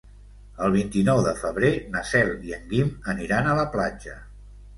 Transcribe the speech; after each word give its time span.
El 0.67 0.71
vint-i-nou 0.75 1.21
de 1.27 1.33
febrer 1.41 1.71
na 1.97 2.01
Cel 2.13 2.33
i 2.49 2.57
en 2.59 2.65
Guim 2.73 2.91
aniran 3.15 3.53
a 3.53 3.55
la 3.61 3.69
platja. 3.79 4.17